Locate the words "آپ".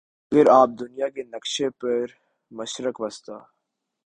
0.51-0.69